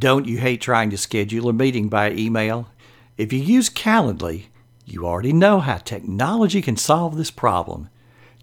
[0.00, 2.68] Don't you hate trying to schedule a meeting by email?
[3.18, 4.44] If you use Calendly,
[4.86, 7.90] you already know how technology can solve this problem.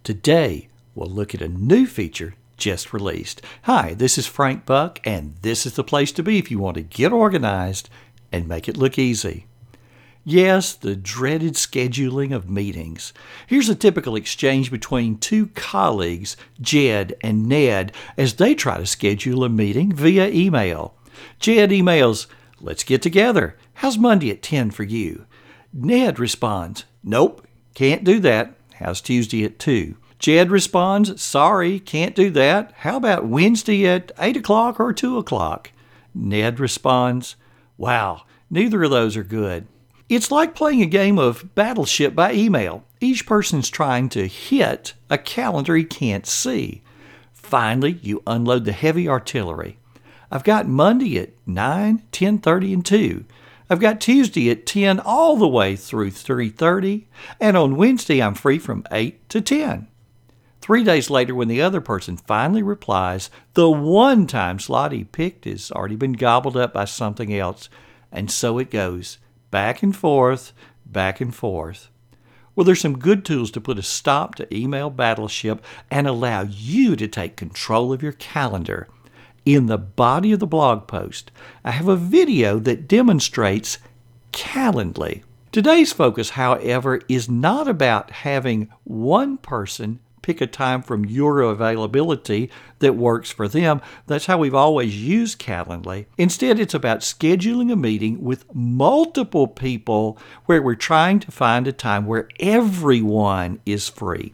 [0.04, 3.42] Today, we'll look at a new feature just released.
[3.64, 6.76] Hi, this is Frank Buck, and this is the place to be if you want
[6.76, 7.90] to get organized
[8.32, 9.48] and make it look easy.
[10.24, 13.14] Yes, the dreaded scheduling of meetings.
[13.48, 19.44] Here's a typical exchange between two colleagues, Jed and Ned, as they try to schedule
[19.44, 20.94] a meeting via email.
[21.40, 22.28] Jed emails,
[22.60, 23.56] Let's get together.
[23.76, 25.26] How's Monday at 10 for you?
[25.72, 28.56] Ned responds, Nope, can't do that.
[28.76, 29.96] How's Tuesday at 2?
[30.18, 32.74] Jed responds, Sorry, can't do that.
[32.78, 35.72] How about Wednesday at 8 o'clock or 2 o'clock?
[36.16, 37.36] Ned responds,
[37.78, 39.68] Wow, neither of those are good.
[40.10, 42.84] It's like playing a game of Battleship by email.
[43.00, 46.82] Each person's trying to hit a calendar he can't see.
[47.34, 49.78] Finally, you unload the heavy artillery.
[50.32, 53.26] I've got Monday at 9, 10:30 and 2.
[53.70, 57.08] I've got Tuesday at 10 all the way through 3:30,
[57.40, 59.88] and on Wednesday I'm free from 8 to 10.
[60.62, 65.46] 3 days later when the other person finally replies, the one time slot he picked
[65.46, 67.70] has already been gobbled up by something else,
[68.12, 69.18] and so it goes
[69.50, 70.52] back and forth,
[70.86, 71.90] back and forth.
[72.54, 76.96] Well, there's some good tools to put a stop to email battleship and allow you
[76.96, 78.88] to take control of your calendar.
[79.48, 81.32] In the body of the blog post,
[81.64, 83.78] I have a video that demonstrates
[84.34, 85.24] Calendly.
[85.54, 92.50] Today's focus, however, is not about having one person pick a time from your availability
[92.80, 93.82] that works for them.
[94.06, 96.08] That's how we've always used Calendly.
[96.18, 101.72] Instead, it's about scheduling a meeting with multiple people where we're trying to find a
[101.72, 104.34] time where everyone is free.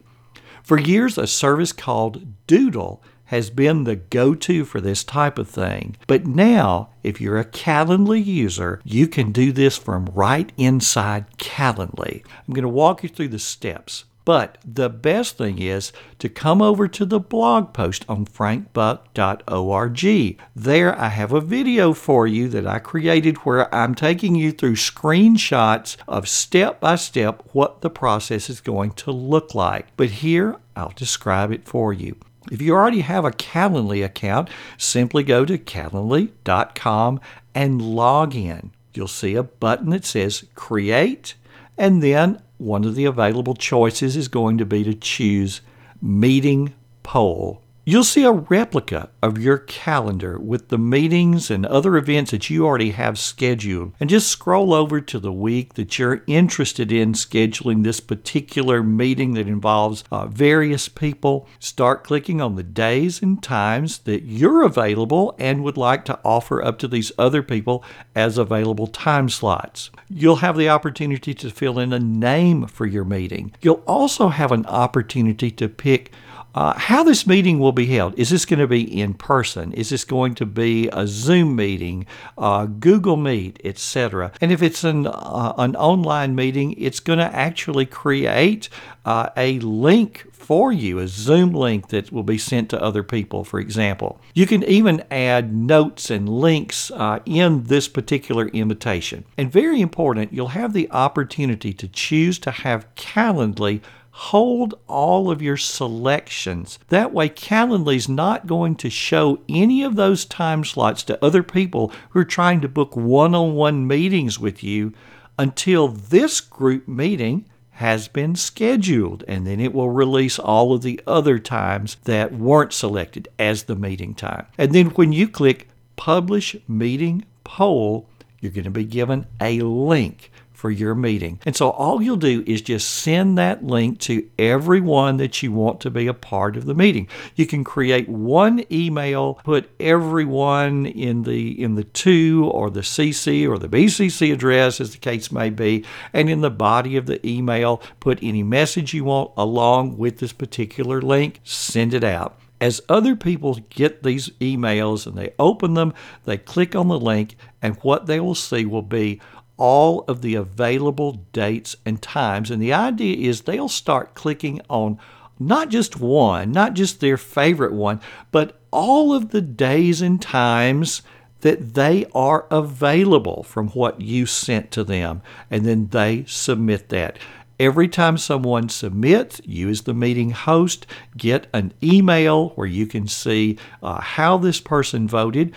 [0.64, 5.48] For years, a service called Doodle has been the go to for this type of
[5.48, 5.96] thing.
[6.06, 12.24] But now, if you're a Calendly user, you can do this from right inside Calendly.
[12.46, 14.04] I'm going to walk you through the steps.
[14.24, 20.38] But the best thing is to come over to the blog post on frankbuck.org.
[20.56, 24.76] There I have a video for you that I created where I'm taking you through
[24.76, 29.94] screenshots of step by step what the process is going to look like.
[29.96, 32.16] But here I'll describe it for you.
[32.50, 37.20] If you already have a Calendly account, simply go to calendly.com
[37.54, 38.72] and log in.
[38.92, 41.34] You'll see a button that says Create,
[41.76, 45.60] and then one of the available choices is going to be to choose
[46.00, 52.30] Meeting Poll You'll see a replica of your calendar with the meetings and other events
[52.30, 53.92] that you already have scheduled.
[54.00, 59.34] And just scroll over to the week that you're interested in scheduling this particular meeting
[59.34, 61.46] that involves uh, various people.
[61.58, 66.64] Start clicking on the days and times that you're available and would like to offer
[66.64, 67.84] up to these other people
[68.14, 69.90] as available time slots.
[70.08, 73.52] You'll have the opportunity to fill in a name for your meeting.
[73.60, 76.12] You'll also have an opportunity to pick
[76.54, 78.18] uh, how this meeting will be held.
[78.18, 79.72] Is this going to be in person?
[79.72, 82.06] Is this going to be a Zoom meeting,
[82.38, 84.32] uh, Google Meet, etc.?
[84.40, 88.68] And if it's an, uh, an online meeting, it's going to actually create
[89.04, 93.44] uh, a link for you, a Zoom link that will be sent to other people,
[93.44, 94.20] for example.
[94.34, 99.24] You can even add notes and links uh, in this particular invitation.
[99.38, 103.80] And very important, you'll have the opportunity to choose to have Calendly
[104.16, 106.78] hold all of your selections.
[106.88, 111.90] That way, Calendly's not going to show any of those time slots to other people
[112.10, 114.92] who are trying to book one on one meetings with you
[115.36, 121.00] until this group meeting has been scheduled, and then it will release all of the
[121.08, 124.46] other times that weren't selected as the meeting time.
[124.56, 128.08] And then when you click Publish Meeting Poll,
[128.40, 130.30] you're going to be given a link
[130.64, 131.38] for your meeting.
[131.44, 135.82] And so all you'll do is just send that link to everyone that you want
[135.82, 137.06] to be a part of the meeting.
[137.34, 143.46] You can create one email, put everyone in the in the to or the CC
[143.46, 145.84] or the BCC address as the case may be,
[146.14, 150.32] and in the body of the email put any message you want along with this
[150.32, 155.92] particular link, send it out as other people get these emails and they open them,
[156.24, 159.20] they click on the link, and what they will see will be
[159.56, 162.50] all of the available dates and times.
[162.50, 164.98] And the idea is they'll start clicking on
[165.38, 171.02] not just one, not just their favorite one, but all of the days and times
[171.40, 175.22] that they are available from what you sent to them.
[175.50, 177.18] And then they submit that.
[177.60, 180.86] Every time someone submits, you as the meeting host
[181.16, 185.52] get an email where you can see uh, how this person voted.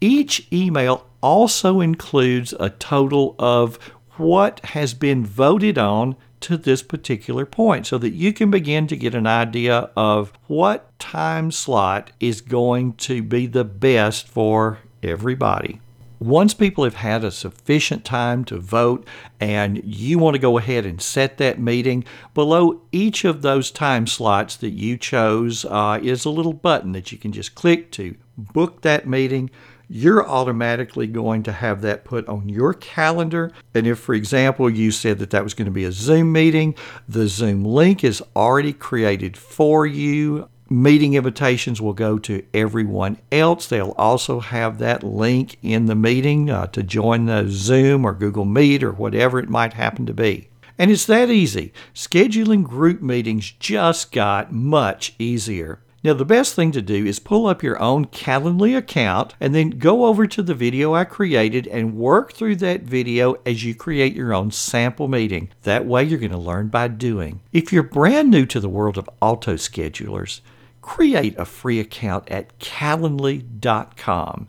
[0.00, 3.78] Each email also includes a total of
[4.16, 8.96] what has been voted on to this particular point so that you can begin to
[8.96, 15.80] get an idea of what time slot is going to be the best for everybody.
[16.18, 19.06] Once people have had a sufficient time to vote
[19.40, 24.06] and you want to go ahead and set that meeting, below each of those time
[24.06, 28.14] slots that you chose uh, is a little button that you can just click to
[28.36, 29.50] book that meeting
[29.92, 33.50] you're automatically going to have that put on your calendar.
[33.74, 36.76] And if, for example, you said that that was going to be a Zoom meeting,
[37.08, 40.48] the Zoom link is already created for you.
[40.68, 43.66] Meeting invitations will go to everyone else.
[43.66, 48.44] They'll also have that link in the meeting uh, to join the Zoom or Google
[48.44, 50.50] Meet or whatever it might happen to be.
[50.78, 51.72] And it's that easy.
[51.92, 55.80] Scheduling group meetings just got much easier.
[56.02, 59.70] Now, the best thing to do is pull up your own Calendly account and then
[59.70, 64.14] go over to the video I created and work through that video as you create
[64.14, 65.50] your own sample meeting.
[65.64, 67.42] That way, you're going to learn by doing.
[67.52, 70.40] If you're brand new to the world of auto schedulers,
[70.80, 74.48] create a free account at calendly.com.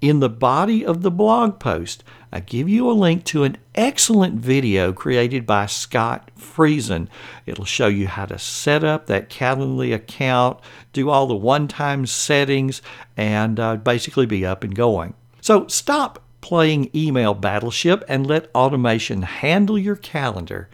[0.00, 2.04] In the body of the blog post,
[2.34, 7.06] I give you a link to an excellent video created by Scott Friesen.
[7.46, 10.58] It'll show you how to set up that Calendly account,
[10.92, 12.82] do all the one time settings,
[13.16, 15.14] and uh, basically be up and going.
[15.42, 20.68] So stop playing email battleship and let automation handle your calendar.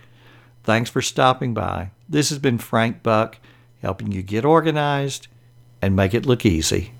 [0.64, 1.90] Thanks for stopping by.
[2.08, 3.36] This has been Frank Buck
[3.82, 5.28] helping you get organized
[5.82, 6.88] and make it look easy.